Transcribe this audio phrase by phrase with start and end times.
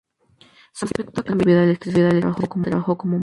[0.73, 3.19] Su aspecto ha cambiado mucho debido al estresante trabajo como madre.